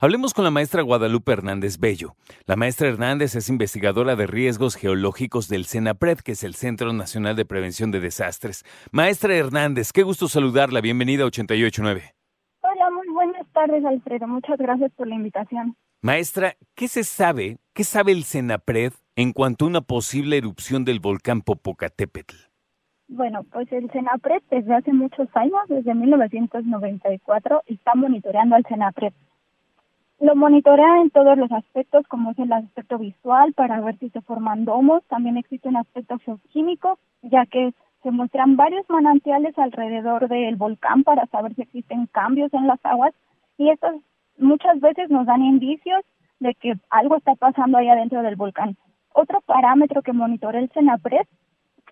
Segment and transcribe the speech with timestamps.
[0.00, 2.16] Hablemos con la maestra Guadalupe Hernández Bello.
[2.44, 7.36] La maestra Hernández es investigadora de riesgos geológicos del CENAPRED, que es el Centro Nacional
[7.36, 8.64] de Prevención de Desastres.
[8.90, 10.80] Maestra Hernández, qué gusto saludarla.
[10.80, 12.15] Bienvenida a 889.
[13.56, 14.28] Tardes, Alfredo.
[14.28, 15.76] Muchas gracias por la invitación.
[16.02, 21.00] Maestra, ¿qué se sabe, qué sabe el CENAPRED en cuanto a una posible erupción del
[21.00, 22.36] volcán Popocatépetl?
[23.08, 29.14] Bueno, pues el CENAPRED desde hace muchos años, desde 1994, está monitoreando al CENAPRED
[30.18, 34.22] lo monitorea en todos los aspectos, como es el aspecto visual, para ver si se
[34.22, 35.02] forman domos.
[35.08, 41.26] También existe un aspecto geoquímico, ya que se muestran varios manantiales alrededor del volcán para
[41.26, 43.12] saber si existen cambios en las aguas.
[43.58, 43.94] Y estos
[44.38, 46.02] muchas veces nos dan indicios
[46.40, 48.76] de que algo está pasando ahí adentro del volcán.
[49.12, 51.26] Otro parámetro que monitorea el CENAPRED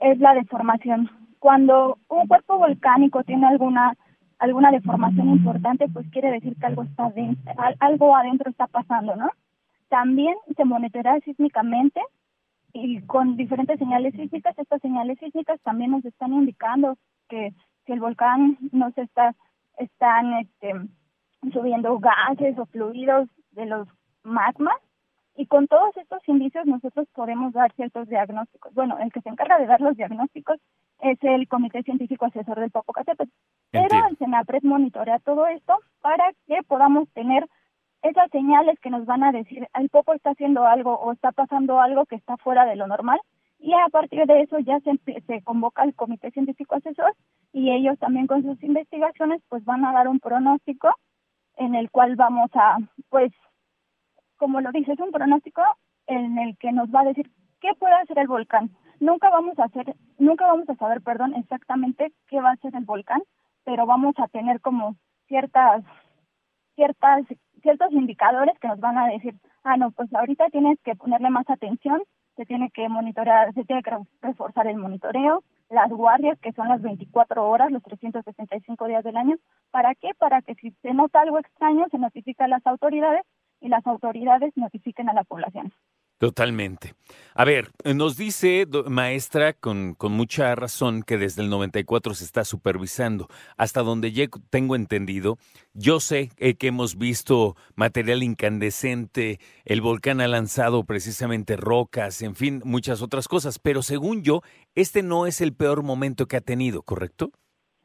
[0.00, 1.10] es la deformación.
[1.38, 3.94] Cuando un cuerpo volcánico tiene alguna
[4.38, 9.28] alguna deformación importante, pues quiere decir que algo está dentro, algo adentro está pasando, ¿no?
[9.90, 12.00] También se monitorea sísmicamente
[12.72, 14.58] y con diferentes señales sísmicas.
[14.58, 16.96] Estas señales sísmicas también nos están indicando
[17.28, 17.52] que
[17.84, 19.34] si el volcán no se está
[19.78, 20.72] están este,
[21.52, 23.88] subiendo gases o fluidos de los
[24.22, 24.76] magmas
[25.36, 28.74] y con todos estos indicios nosotros podemos dar ciertos diagnósticos.
[28.74, 30.58] Bueno, el que se encarga de dar los diagnósticos
[31.00, 33.30] es el Comité Científico Asesor del Popocatépetl.
[33.70, 37.46] Pero el CENAPRED monitorea todo esto para que podamos tener
[38.02, 41.80] esas señales que nos van a decir el Popo está haciendo algo o está pasando
[41.80, 43.20] algo que está fuera de lo normal
[43.58, 47.14] y a partir de eso ya se, se convoca el Comité Científico Asesor
[47.52, 50.94] y ellos también con sus investigaciones pues van a dar un pronóstico
[51.56, 52.78] en el cual vamos a
[53.08, 53.32] pues
[54.36, 55.62] como lo dice es un pronóstico
[56.06, 57.30] en el que nos va a decir
[57.60, 58.70] qué puede hacer el volcán.
[58.98, 62.84] Nunca vamos a hacer, nunca vamos a saber, perdón, exactamente qué va a ser el
[62.84, 63.22] volcán,
[63.64, 64.96] pero vamos a tener como
[65.28, 65.84] ciertas,
[66.74, 67.24] ciertas,
[67.62, 69.34] ciertos indicadores que nos van a decir,
[69.64, 72.02] ah, no, pues ahorita tienes que ponerle más atención,
[72.36, 73.92] se tiene que monitorear, se tiene que
[74.22, 79.36] reforzar el monitoreo, las guardias, que son las 24 horas, los 365 días del año.
[79.70, 80.10] ¿Para qué?
[80.18, 83.24] Para que si se nota algo extraño, se notifique a las autoridades
[83.60, 85.72] y las autoridades notifiquen a la población.
[86.20, 86.92] Totalmente.
[87.34, 92.44] A ver, nos dice maestra con, con, mucha razón que desde el 94 se está
[92.44, 93.28] supervisando.
[93.56, 95.38] Hasta donde yo tengo entendido,
[95.72, 102.60] yo sé que hemos visto material incandescente, el volcán ha lanzado precisamente rocas, en fin,
[102.66, 104.42] muchas otras cosas, pero según yo,
[104.74, 107.30] este no es el peor momento que ha tenido, ¿correcto?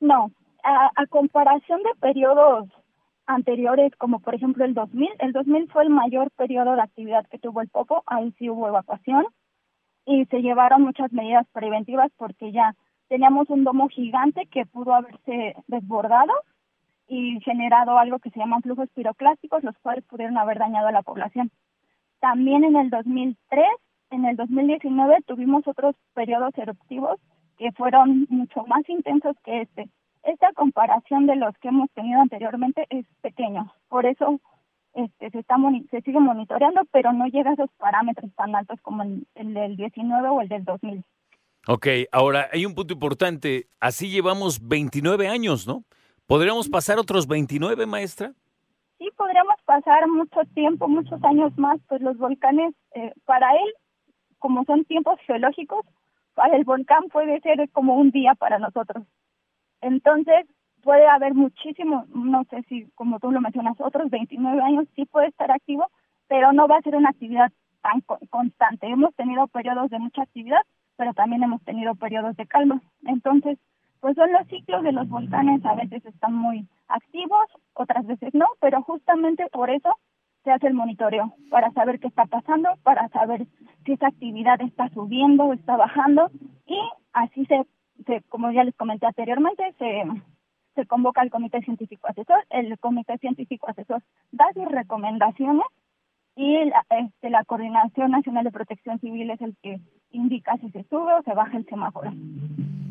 [0.00, 0.32] No,
[0.64, 2.68] a, a comparación de periodos
[3.26, 5.08] anteriores, como por ejemplo el 2000.
[5.18, 8.68] El 2000 fue el mayor periodo de actividad que tuvo el Popo, ahí sí hubo
[8.68, 9.26] evacuación
[10.04, 12.74] y se llevaron muchas medidas preventivas porque ya
[13.08, 16.32] teníamos un domo gigante que pudo haberse desbordado
[17.08, 21.02] y generado algo que se llaman flujos piroclásticos, los cuales pudieron haber dañado a la
[21.02, 21.50] población.
[22.20, 23.66] También en el 2003,
[24.10, 27.20] en el 2019 tuvimos otros periodos eruptivos
[27.58, 29.88] que fueron mucho más intensos que este
[30.26, 33.72] esta comparación de los que hemos tenido anteriormente es pequeño.
[33.88, 34.40] Por eso
[34.94, 35.56] este, se, está
[35.90, 39.76] se sigue monitoreando, pero no llega a esos parámetros tan altos como el, el del
[39.76, 41.04] 19 o el del 2000.
[41.68, 43.66] Ok, ahora hay un punto importante.
[43.80, 45.84] Así llevamos 29 años, ¿no?
[46.26, 48.32] ¿Podríamos pasar otros 29, maestra?
[48.98, 53.74] Sí, podríamos pasar mucho tiempo, muchos años más, pues los volcanes, eh, para él,
[54.38, 55.84] como son tiempos geológicos,
[56.34, 59.04] para el volcán puede ser como un día para nosotros.
[59.80, 60.46] Entonces,
[60.82, 65.28] puede haber muchísimo, no sé si como tú lo mencionas, otros 29 años sí puede
[65.28, 65.90] estar activo,
[66.28, 67.50] pero no va a ser una actividad
[67.82, 68.86] tan constante.
[68.86, 70.62] Hemos tenido periodos de mucha actividad,
[70.96, 72.80] pero también hemos tenido periodos de calma.
[73.04, 73.58] Entonces,
[74.00, 78.46] pues son los ciclos de los volcanes, a veces están muy activos, otras veces no,
[78.60, 79.96] pero justamente por eso
[80.44, 83.48] se hace el monitoreo, para saber qué está pasando, para saber
[83.84, 86.30] si esa actividad está subiendo o está bajando,
[86.66, 86.78] y
[87.12, 87.66] así se
[88.28, 90.04] como ya les comenté anteriormente, se,
[90.74, 92.44] se convoca al Comité Científico Asesor.
[92.50, 95.66] El Comité Científico Asesor da sus recomendaciones
[96.36, 99.80] y la, este, la Coordinación Nacional de Protección Civil es el que
[100.10, 102.12] indica si se sube o se baja el semáforo.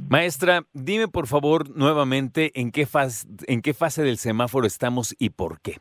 [0.10, 5.30] Maestra, dime por favor nuevamente en qué fase, en qué fase del semáforo estamos y
[5.30, 5.78] por qué.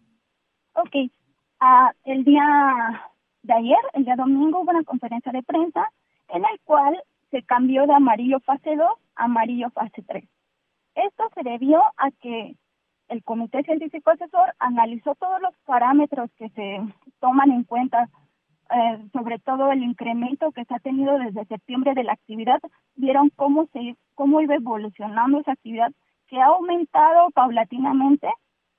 [0.75, 2.45] Ok, uh, el día
[3.43, 5.91] de ayer, el día domingo, hubo una conferencia de prensa
[6.29, 10.29] en el cual se cambió de amarillo fase 2 a amarillo fase 3.
[10.95, 12.57] Esto se debió a que
[13.09, 16.81] el Comité Científico Asesor analizó todos los parámetros que se
[17.21, 18.09] toman en cuenta,
[18.71, 22.61] eh, sobre todo el incremento que se ha tenido desde septiembre de la actividad,
[22.95, 25.93] vieron cómo se cómo iba evolucionando esa actividad,
[26.29, 28.29] que ha aumentado paulatinamente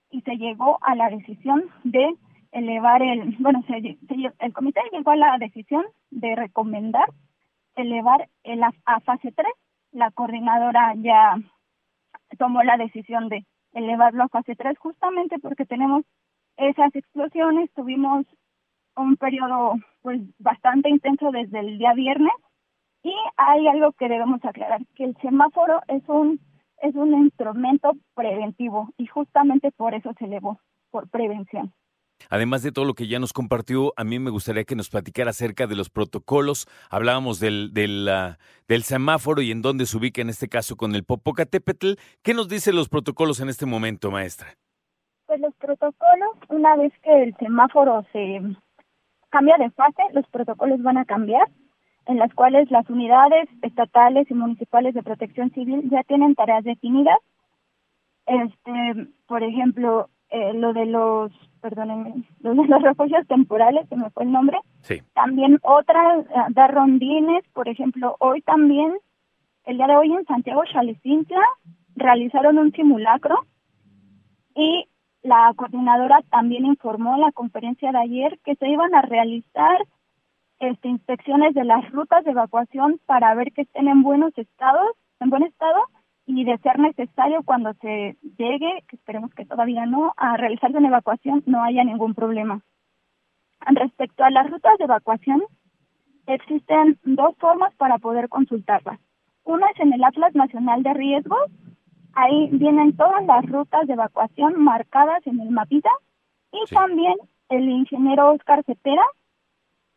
[0.09, 2.15] y se llegó a la decisión de
[2.51, 7.09] elevar el, bueno, el comité llegó a la decisión de recomendar
[7.75, 9.47] elevar el a, a fase 3.
[9.95, 11.37] La coordinadora ya
[12.37, 16.03] tomó la decisión de elevarlo a fase 3 justamente porque tenemos
[16.57, 18.25] esas explosiones, tuvimos
[18.97, 22.33] un periodo pues bastante intenso desde el día viernes
[23.03, 26.41] y hay algo que debemos aclarar, que el semáforo es un
[26.81, 30.59] es un instrumento preventivo y justamente por eso se elevó,
[30.91, 31.71] por prevención.
[32.29, 35.29] Además de todo lo que ya nos compartió, a mí me gustaría que nos platicara
[35.29, 36.67] acerca de los protocolos.
[36.89, 40.95] Hablábamos del, del, ah, del semáforo y en dónde se ubica en este caso con
[40.95, 41.93] el Popocatépetl.
[42.23, 44.55] ¿Qué nos dicen los protocolos en este momento, maestra?
[45.27, 48.41] Pues los protocolos, una vez que el semáforo se
[49.29, 51.47] cambia de fase, los protocolos van a cambiar,
[52.05, 57.17] en las cuales las unidades estatales y municipales de protección civil ya tienen tareas definidas.
[58.27, 64.33] Este, por ejemplo, eh, lo de los, perdónenme, los refugios temporales, que me fue el
[64.33, 64.59] nombre.
[64.81, 65.01] Sí.
[65.13, 68.97] También otras, uh, dar rondines, por ejemplo, hoy también,
[69.63, 71.39] el día de hoy en Santiago Chalecintla,
[71.95, 73.45] realizaron un simulacro
[74.53, 74.89] y
[75.23, 79.85] la coordinadora también informó en la conferencia de ayer que se iban a realizar
[80.59, 84.91] este, inspecciones de las rutas de evacuación para ver que estén en buenos estados,
[85.21, 85.79] en buen estado
[86.27, 90.87] y de ser necesario cuando se llegue, que esperemos que todavía no, a realizar una
[90.87, 92.61] evacuación no haya ningún problema.
[93.67, 95.43] Respecto a las rutas de evacuación,
[96.27, 98.99] existen dos formas para poder consultarlas.
[99.43, 101.51] Una es en el Atlas Nacional de Riesgos,
[102.13, 105.91] ahí vienen todas las rutas de evacuación marcadas en el mapita
[106.51, 106.75] y Sí.
[106.75, 107.15] también
[107.49, 109.05] el ingeniero Oscar Cepeda,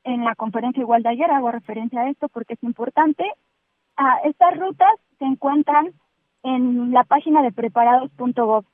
[0.05, 3.25] en la conferencia igual de ayer hago referencia a esto porque es importante,
[4.01, 5.89] Ah, estas rutas se encuentran
[6.49, 8.65] en la página de preparados.gov.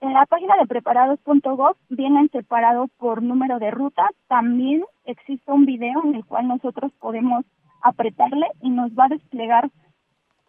[0.00, 4.08] En la página de preparados.gov vienen separados por número de ruta.
[4.28, 7.44] También existe un video en el cual nosotros podemos
[7.82, 9.70] apretarle y nos va a desplegar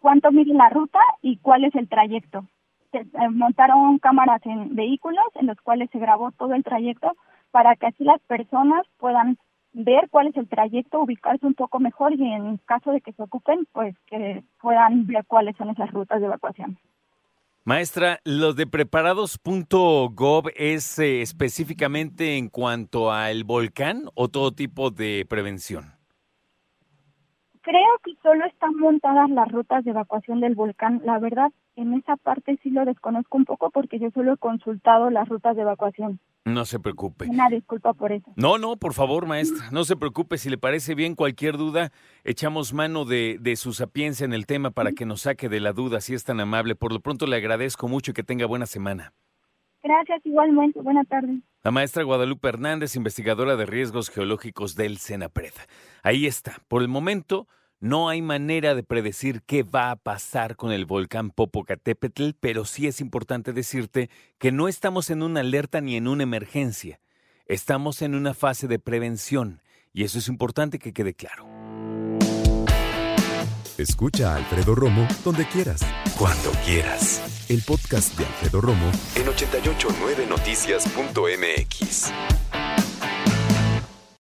[0.00, 2.46] cuánto mide la ruta y cuál es el trayecto.
[2.92, 7.12] Se eh, montaron cámaras en vehículos en los cuales se grabó todo el trayecto
[7.50, 9.38] para que así las personas puedan
[9.74, 13.22] ver cuál es el trayecto, ubicarse un poco mejor y en caso de que se
[13.22, 16.78] ocupen, pues que puedan ver cuáles son esas rutas de evacuación.
[17.66, 25.26] Maestra, ¿los de preparados.gov es eh, específicamente en cuanto al volcán o todo tipo de
[25.28, 25.94] prevención?
[27.62, 31.00] Creo que solo están montadas las rutas de evacuación del volcán.
[31.06, 35.10] La verdad, en esa parte sí lo desconozco un poco porque yo solo he consultado
[35.10, 36.20] las rutas de evacuación.
[36.44, 37.26] No se preocupe.
[37.26, 38.30] Una disculpa por eso.
[38.36, 40.36] No, no, por favor, maestra, no se preocupe.
[40.36, 41.90] Si le parece bien cualquier duda,
[42.22, 45.72] echamos mano de, de su sapiencia en el tema para que nos saque de la
[45.72, 46.74] duda, si es tan amable.
[46.74, 49.12] Por lo pronto le agradezco mucho y que tenga buena semana.
[49.82, 50.80] Gracias igualmente.
[50.80, 51.36] Buenas tardes.
[51.62, 55.52] La maestra Guadalupe Hernández, investigadora de riesgos geológicos del CENAPRED.
[56.02, 56.56] Ahí está.
[56.68, 57.48] Por el momento,
[57.84, 62.86] no hay manera de predecir qué va a pasar con el volcán Popocatépetl, pero sí
[62.86, 66.98] es importante decirte que no estamos en una alerta ni en una emergencia.
[67.44, 69.60] Estamos en una fase de prevención
[69.92, 71.46] y eso es importante que quede claro.
[73.76, 75.82] Escucha a Alfredo Romo donde quieras,
[76.18, 77.44] cuando quieras.
[77.50, 82.12] El podcast de Alfredo Romo en 889noticias.mx.